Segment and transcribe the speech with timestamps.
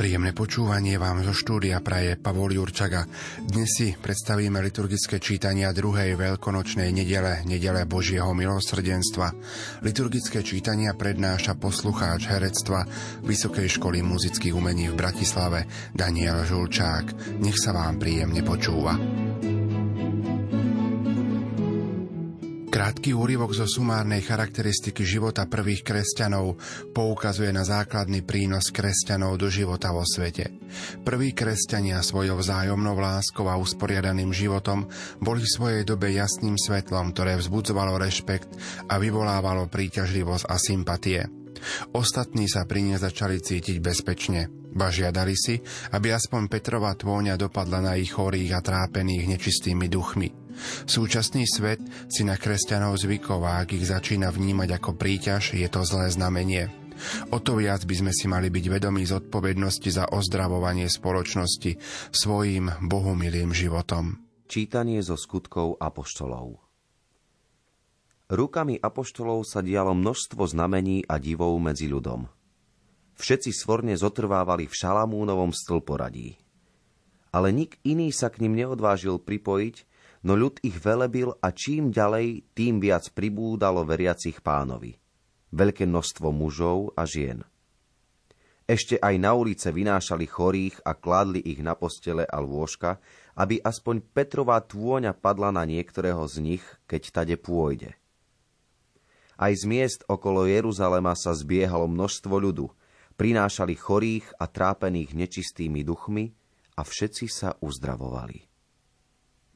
[0.00, 3.04] Príjemné počúvanie vám zo štúdia praje Pavol Jurčaga.
[3.36, 9.28] Dnes si predstavíme liturgické čítania druhej veľkonočnej nedele, nedele Božieho milosrdenstva.
[9.84, 12.88] Liturgické čítania prednáša poslucháč herectva
[13.28, 17.36] Vysokej školy muzických umení v Bratislave Daniel Žulčák.
[17.36, 18.96] Nech sa vám príjemne počúva.
[22.80, 26.56] Krátky úryvok zo sumárnej charakteristiky života prvých kresťanov
[26.96, 30.48] poukazuje na základný prínos kresťanov do života vo svete.
[31.04, 34.88] Prví kresťania svojou vzájomnou láskou a usporiadaným životom
[35.20, 38.48] boli v svojej dobe jasným svetlom, ktoré vzbudzovalo rešpekt
[38.88, 41.28] a vyvolávalo príťažlivosť a sympatie.
[41.92, 44.48] Ostatní sa pri nej začali cítiť bezpečne.
[44.72, 45.60] Ba žiadali si,
[45.92, 50.39] aby aspoň Petrova tvôňa dopadla na ich chorých a trápených nečistými duchmi.
[50.84, 55.84] Súčasný svet si na kresťanov zvykov a ak ich začína vnímať ako príťaž, je to
[55.86, 56.68] zlé znamenie.
[57.32, 61.80] O to viac by sme si mali byť vedomí zodpovednosti za ozdravovanie spoločnosti
[62.12, 64.20] svojim bohumilým životom.
[64.50, 66.70] Čítanie zo skutkov apoštolov
[68.30, 72.30] Rukami apoštolov sa dialo množstvo znamení a divov medzi ľudom.
[73.18, 76.38] Všetci svorne zotrvávali v Šalamúnovom stĺporadí.
[77.34, 79.82] Ale nik iný sa k ním neodvážil pripojiť,
[80.24, 84.96] no ľud ich velebil a čím ďalej, tým viac pribúdalo veriacich pánovi.
[85.50, 87.42] Veľké množstvo mužov a žien.
[88.70, 93.02] Ešte aj na ulice vynášali chorých a kládli ich na postele a lôžka,
[93.34, 97.98] aby aspoň Petrová tôňa padla na niektorého z nich, keď tade pôjde.
[99.40, 102.70] Aj z miest okolo Jeruzalema sa zbiehalo množstvo ľudu,
[103.18, 106.30] prinášali chorých a trápených nečistými duchmi
[106.78, 108.49] a všetci sa uzdravovali.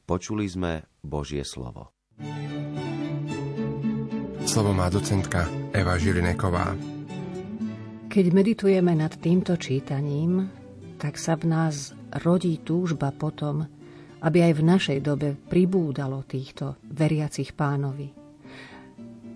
[0.05, 1.89] Počuli sme Božie slovo.
[4.45, 6.77] Slovo má docentka Eva Žilineková.
[8.05, 10.45] Keď meditujeme nad týmto čítaním,
[11.01, 13.65] tak sa v nás rodí túžba potom,
[14.21, 18.13] aby aj v našej dobe pribúdalo týchto veriacich pánovi.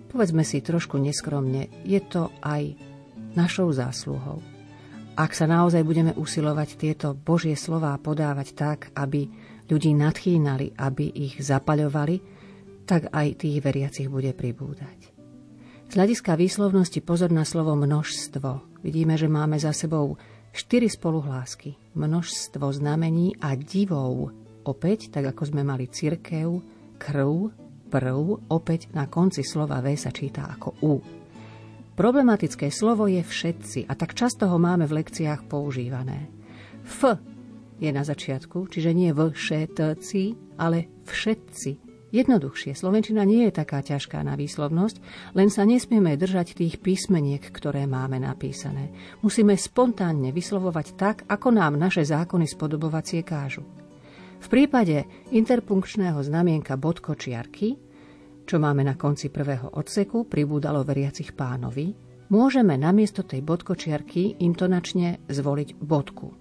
[0.05, 2.77] Povedzme si trošku neskromne, je to aj
[3.33, 4.37] našou zásluhou.
[5.17, 11.37] Ak sa naozaj budeme usilovať tieto Božie slová podávať tak, aby ľudí nadchýnali, aby ich
[11.39, 12.19] zapaľovali,
[12.89, 15.13] tak aj tých veriacich bude pribúdať.
[15.89, 18.81] Z hľadiska výslovnosti pozor na slovo množstvo.
[18.85, 20.17] Vidíme, že máme za sebou
[20.53, 21.77] štyri spoluhlásky.
[21.97, 24.33] Množstvo znamení a divov.
[24.65, 26.61] Opäť, tak ako sme mali cirkev,
[27.01, 27.49] krv,
[27.89, 28.17] prv,
[28.53, 30.93] opäť na konci slova V sa číta ako U.
[31.97, 36.29] Problematické slovo je všetci a tak často ho máme v lekciách používané.
[36.85, 37.17] F
[37.79, 40.21] je na začiatku, čiže nie všetci,
[40.59, 41.71] ale všetci.
[42.09, 44.97] Jednoduchšie, Slovenčina nie je taká ťažká na výslovnosť,
[45.37, 48.89] len sa nesmieme držať tých písmeniek, ktoré máme napísané.
[49.21, 53.61] Musíme spontánne vyslovovať tak, ako nám naše zákony spodobovacie kážu.
[54.39, 57.77] V prípade interpunkčného znamienka bodkočiarky,
[58.49, 61.93] čo máme na konci prvého odseku, pribúdalo veriacich pánovi,
[62.33, 66.38] môžeme namiesto tej bodkočiarky intonačne zvoliť bodku.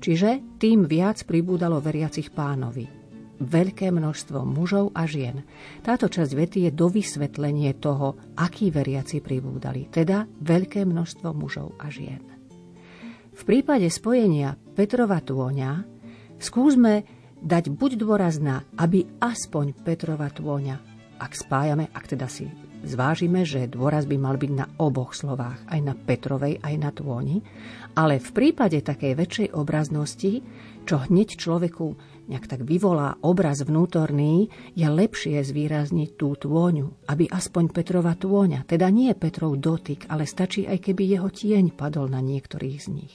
[0.00, 2.86] Čiže tým viac pribúdalo veriacich pánovi.
[3.36, 5.44] Veľké množstvo mužov a žien.
[5.84, 12.24] Táto časť vety je dovysvetlenie toho, akí veriaci pribúdali, teda veľké množstvo mužov a žien.
[13.36, 15.84] V prípade spojenia Petrova tôňa
[16.40, 17.04] skúsme
[17.44, 20.80] dať buď dôraz na, aby aspoň Petrova tôňa,
[21.20, 22.48] ak spájame, ak teda si
[22.86, 27.42] zvážime, že dôraz by mal byť na oboch slovách, aj na Petrovej, aj na tôni,
[27.98, 30.44] ale v prípade takej väčšej obraznosti,
[30.86, 37.70] čo hneď človeku nejak tak vyvolá obraz vnútorný, je lepšie zvýrazniť tú tôňu, aby aspoň
[37.70, 42.78] Petrova tôňa, teda nie Petrov dotyk, ale stačí aj keby jeho tieň padol na niektorých
[42.82, 43.14] z nich.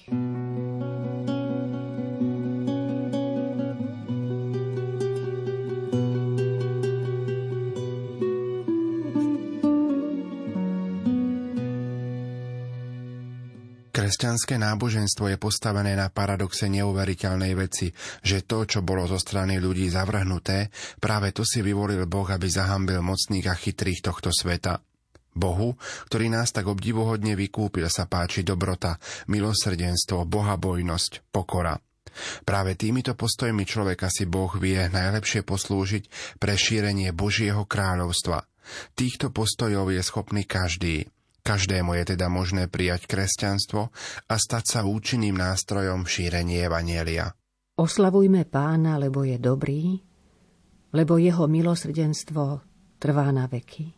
[14.32, 17.92] Kresťanské náboženstvo je postavené na paradoxe neuveriteľnej veci,
[18.24, 20.72] že to, čo bolo zo strany ľudí zavrhnuté,
[21.04, 24.80] práve to si vyvolil Boh, aby zahambil mocných a chytrých tohto sveta.
[25.36, 25.76] Bohu,
[26.08, 28.96] ktorý nás tak obdivuhodne vykúpil, sa páči dobrota,
[29.28, 31.76] milosrdenstvo, bohabojnosť, pokora.
[32.48, 36.08] Práve týmito postojmi človeka si Boh vie najlepšie poslúžiť
[36.40, 38.48] pre šírenie Božieho kráľovstva.
[38.96, 41.12] Týchto postojov je schopný každý.
[41.42, 43.90] Každému je teda možné prijať kresťanstvo
[44.30, 47.34] a stať sa účinným nástrojom v šírení Evanielia.
[47.82, 49.98] Oslavujme pána, lebo je dobrý,
[50.94, 52.62] lebo jeho milosrdenstvo
[53.02, 53.90] trvá na veky.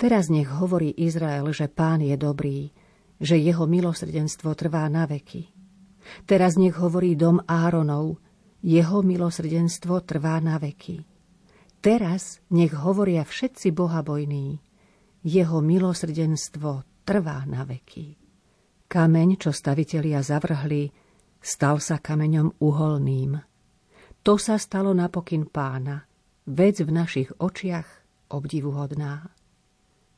[0.00, 2.72] Teraz nech hovorí Izrael, že pán je dobrý,
[3.20, 5.52] že jeho milosrdenstvo trvá na veky.
[6.24, 8.16] Teraz nech hovorí dom Áronov,
[8.64, 11.04] jeho milosrdenstvo trvá na veky.
[11.84, 14.60] Teraz nech hovoria všetci bohabojní,
[15.20, 18.16] jeho milosrdenstvo trvá na veky.
[18.90, 20.90] Kameň, čo stavitelia zavrhli,
[21.38, 23.38] stal sa kameňom uholným.
[24.20, 26.04] To sa stalo napokyn pána,
[26.50, 27.86] vec v našich očiach
[28.34, 29.30] obdivuhodná.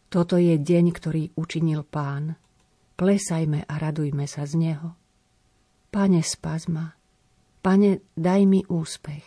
[0.08, 2.36] Toto je deň, ktorý učinil pán.
[2.96, 4.88] Plesajme a radujme sa z neho.
[5.92, 6.96] Pane, spazma,
[7.62, 9.24] Pane, daj mi úspech.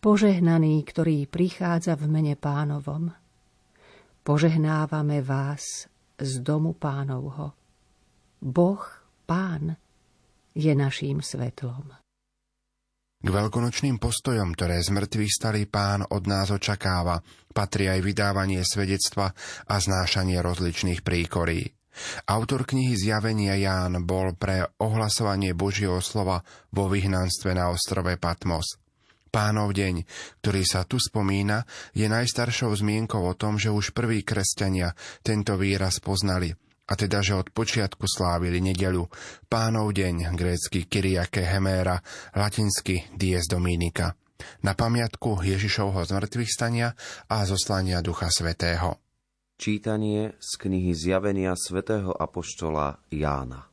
[0.00, 3.12] Požehnaný, ktorý prichádza v mene pánovom–
[4.28, 5.88] Požehnávame vás
[6.20, 7.56] z domu pánovho.
[8.44, 8.84] Boh,
[9.24, 9.72] pán,
[10.52, 11.96] je naším svetlom.
[13.24, 17.24] K veľkonočným postojom, ktoré z mŕtvych starý pán od nás očakáva,
[17.56, 19.32] patrí aj vydávanie svedectva
[19.64, 21.64] a znášanie rozličných príkorí.
[22.28, 28.76] Autor knihy Zjavenia Ján bol pre ohlasovanie Božieho slova vo vyhnanstve na ostrove Patmos.
[29.28, 30.04] Pánov deň,
[30.40, 36.00] ktorý sa tu spomína, je najstaršou zmienkou o tom, že už prví kresťania tento výraz
[36.00, 36.52] poznali,
[36.88, 39.04] a teda, že od počiatku slávili nedelu.
[39.44, 42.00] Pánov deň, grécky Kyriake Heméra,
[42.32, 44.16] latinsky Dies Dominika.
[44.64, 46.88] Na pamiatku Ježišovho zmrtvých stania
[47.28, 48.96] a zoslania Ducha Svetého.
[49.58, 53.66] Čítanie z knihy Zjavenia svätého Apoštola Jána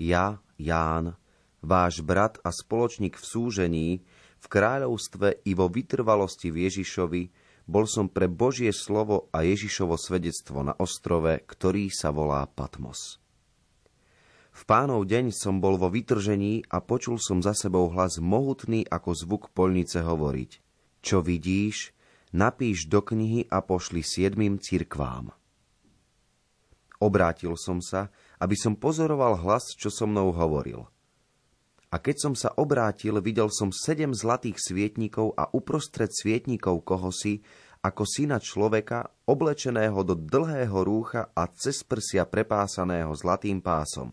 [0.00, 1.20] Ja, Ján,
[1.64, 3.88] váš brat a spoločník v súžení,
[4.44, 7.22] v kráľovstve i vo vytrvalosti v Ježišovi,
[7.64, 13.16] bol som pre Božie slovo a Ježišovo svedectvo na ostrove, ktorý sa volá Patmos.
[14.54, 19.10] V pánov deň som bol vo vytržení a počul som za sebou hlas mohutný ako
[19.16, 20.50] zvuk polnice hovoriť.
[21.02, 21.90] Čo vidíš,
[22.30, 25.34] napíš do knihy a pošli siedmým cirkvám.
[27.02, 30.86] Obrátil som sa, aby som pozoroval hlas, čo so mnou hovoril–
[31.94, 37.38] a keď som sa obrátil, videl som sedem zlatých svietnikov a uprostred svietnikov kohosi,
[37.86, 44.10] ako syna človeka, oblečeného do dlhého rúcha a cez prsia prepásaného zlatým pásom.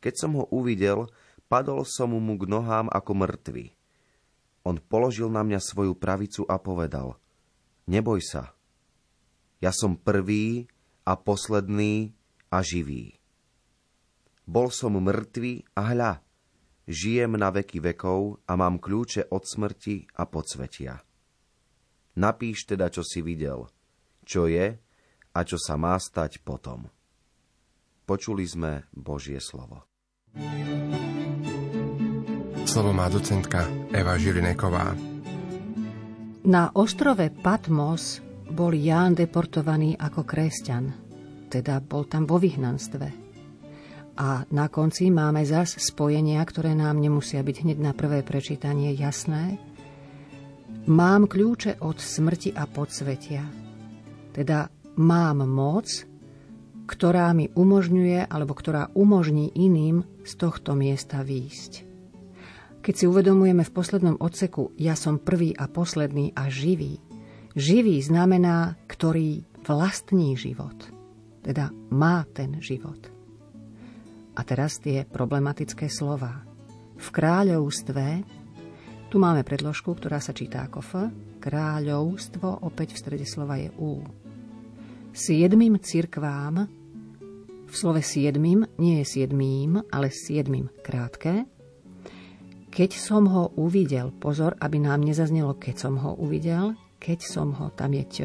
[0.00, 1.04] Keď som ho uvidel,
[1.44, 3.76] padol som mu k nohám ako mŕtvy.
[4.64, 7.20] On položil na mňa svoju pravicu a povedal,
[7.84, 8.56] neboj sa,
[9.60, 10.72] ja som prvý
[11.04, 12.16] a posledný
[12.48, 13.20] a živý.
[14.48, 16.12] Bol som mŕtvý a hľa,
[16.86, 21.02] Žijem na veky vekov a mám kľúče od smrti a podsvetia.
[22.14, 23.66] Napíš teda, čo si videl,
[24.22, 24.78] čo je
[25.34, 26.86] a čo sa má stať potom.
[28.06, 29.82] Počuli sme Božie slovo.
[32.62, 34.94] Slovo má docentka Eva Žilineková.
[36.46, 40.94] Na ostrove Patmos bol Ján deportovaný ako kresťan,
[41.50, 43.25] teda bol tam vo vyhnanstve.
[44.16, 49.60] A na konci máme zas spojenia, ktoré nám nemusia byť hneď na prvé prečítanie jasné.
[50.88, 53.44] Mám kľúče od smrti a podsvetia.
[54.32, 56.08] Teda mám moc,
[56.88, 61.84] ktorá mi umožňuje, alebo ktorá umožní iným z tohto miesta výjsť.
[62.80, 67.02] Keď si uvedomujeme v poslednom odseku ja som prvý a posledný a živý,
[67.58, 70.88] živý znamená, ktorý vlastní život.
[71.42, 73.15] Teda má ten život.
[74.36, 76.44] A teraz tie problematické slova.
[76.96, 78.04] V kráľovstve,
[79.08, 80.92] tu máme predložku, ktorá sa číta ako F,
[81.40, 84.04] kráľovstvo, opäť v strede slova je U.
[85.16, 86.68] Siedmým cirkvám,
[87.66, 91.48] v slove siedmým nie je siedmým, ale siedmým krátke.
[92.70, 97.72] Keď som ho uvidel, pozor, aby nám nezaznelo, keď som ho uvidel, keď som ho,
[97.72, 98.16] tam je ť,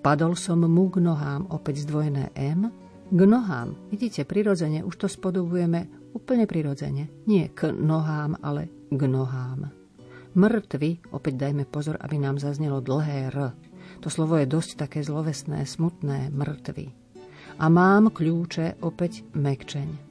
[0.00, 2.70] padol som mu k nohám, opäť zdvojené M,
[3.08, 3.72] k nohám.
[3.88, 7.08] Vidíte, prirodzene, už to spodobujeme úplne prirodzene.
[7.24, 9.72] Nie k nohám, ale k nohám.
[10.36, 13.56] Mŕtvy, opäť dajme pozor, aby nám zaznelo dlhé R.
[14.04, 16.86] To slovo je dosť také zlovesné, smutné, mŕtvy.
[17.58, 20.06] A mám kľúče, opäť mekčeň.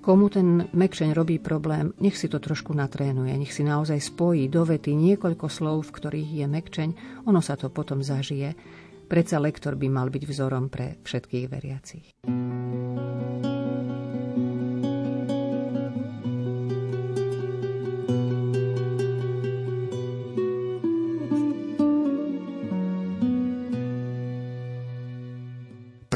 [0.00, 4.64] Komu ten mekčeň robí problém, nech si to trošku natrénuje, nech si naozaj spojí do
[4.64, 6.88] vety niekoľko slov, v ktorých je mekčeň,
[7.28, 8.56] ono sa to potom zažije
[9.08, 12.06] Predsa lektor by mal byť vzorom pre všetkých veriacich.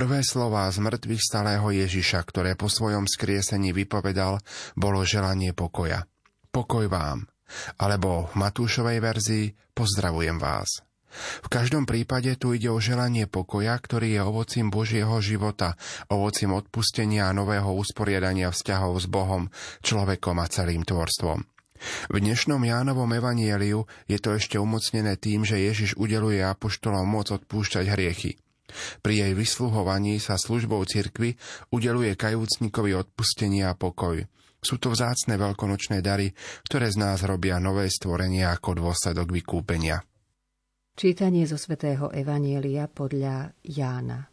[0.03, 4.37] Prvé slová z mŕtvych stalého Ježiša, ktoré po svojom skriesení vypovedal,
[4.77, 6.05] bolo želanie pokoja.
[6.53, 7.25] Pokoj vám.
[7.81, 10.92] Alebo v Matúšovej verzii pozdravujem vás.
[11.45, 15.77] V každom prípade tu ide o želanie pokoja, ktorý je ovocím Božieho života,
[16.09, 19.53] ovocím odpustenia a nového usporiadania vzťahov s Bohom,
[19.85, 21.45] človekom a celým tvorstvom.
[22.15, 27.85] V dnešnom Jánovom evanieliu je to ešte umocnené tým, že Ježiš udeluje apoštolom moc odpúšťať
[27.91, 28.39] hriechy.
[29.03, 31.37] Pri jej vysluhovaní sa službou cirkvy
[31.75, 34.25] udeluje kajúcnikovi odpustenie a pokoj.
[34.63, 36.31] Sú to vzácne veľkonočné dary,
[36.71, 39.99] ktoré z nás robia nové stvorenie ako dôsledok vykúpenia.
[40.93, 44.29] Čítanie zo svätého Evanielia podľa Jána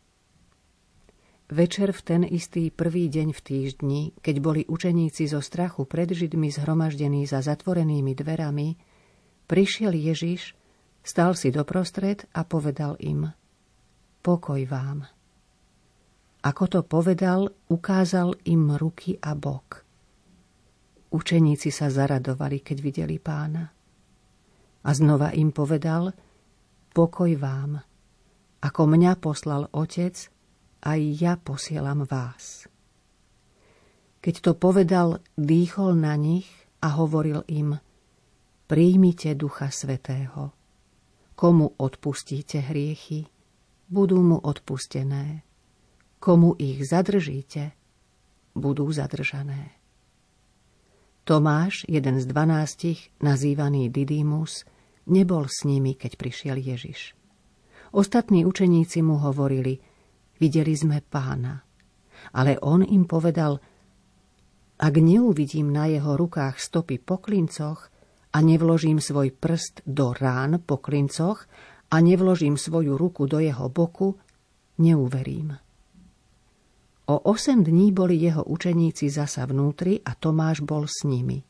[1.48, 6.52] Večer v ten istý prvý deň v týždni, keď boli učeníci zo strachu pred Židmi
[6.52, 8.76] zhromaždení za zatvorenými dverami,
[9.48, 10.52] prišiel Ježiš,
[11.00, 13.32] stal si doprostred a povedal im
[14.20, 15.08] Pokoj vám.
[16.44, 19.88] Ako to povedal, ukázal im ruky a bok.
[21.16, 23.72] Učeníci sa zaradovali, keď videli pána.
[24.84, 26.12] A znova im povedal,
[26.92, 27.82] pokoj vám.
[28.60, 30.16] Ako mňa poslal Otec,
[30.84, 32.68] aj ja posielam vás.
[34.20, 36.48] Keď to povedal, dýchol na nich
[36.84, 37.80] a hovoril im,
[38.68, 40.52] príjmite Ducha Svetého.
[41.40, 43.32] Komu odpustíte hriechy,
[43.88, 45.48] budú mu odpustené.
[46.20, 47.72] Komu ich zadržíte,
[48.52, 49.80] budú zadržané.
[51.24, 54.68] Tomáš, jeden z dvanástich, nazývaný Didymus,
[55.10, 57.18] nebol s nimi, keď prišiel Ježiš.
[57.92, 59.82] Ostatní učeníci mu hovorili,
[60.38, 61.66] videli sme pána.
[62.38, 63.58] Ale on im povedal,
[64.80, 67.92] ak neuvidím na jeho rukách stopy po klincoch
[68.32, 71.50] a nevložím svoj prst do rán po klincoch
[71.90, 74.16] a nevložím svoju ruku do jeho boku,
[74.78, 75.58] neuverím.
[77.10, 81.42] O osem dní boli jeho učeníci zasa vnútri a Tomáš bol s nimi.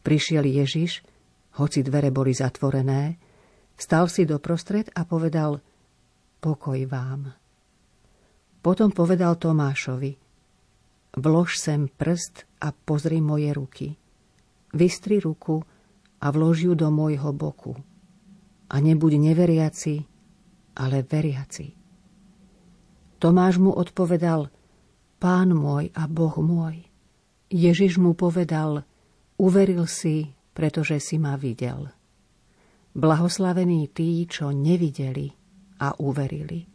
[0.00, 1.04] Prišiel Ježiš,
[1.58, 3.18] hoci dvere boli zatvorené,
[3.74, 5.58] stal si doprostred a povedal
[6.38, 7.34] Pokoj vám.
[8.62, 10.12] Potom povedal Tomášovi
[11.18, 13.88] Vlož sem prst a pozri moje ruky.
[14.70, 15.58] Vystri ruku
[16.22, 17.74] a vlož ju do môjho boku.
[18.68, 20.04] A nebuď neveriaci,
[20.78, 21.74] ale veriaci.
[23.18, 24.46] Tomáš mu odpovedal–
[25.18, 26.86] Pán môj a Boh môj.
[27.50, 28.86] Ježiš mu povedal,
[29.34, 31.86] uveril si, pretože si ma videl.
[32.98, 35.30] Blahoslavení tí, čo nevideli
[35.78, 36.66] a uverili.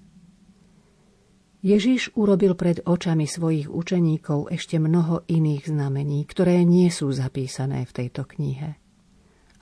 [1.63, 7.91] Ježiš urobil pred očami svojich učeníkov ešte mnoho iných znamení, ktoré nie sú zapísané v
[7.91, 8.79] tejto knihe.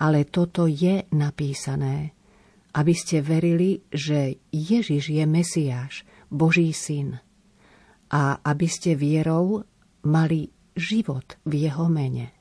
[0.01, 2.13] Ale toto je napísané,
[2.77, 7.21] aby ste verili, že Ježiš je Mesiáš, Boží syn,
[8.09, 9.65] a aby ste vierou
[10.05, 12.40] mali život v jeho mene.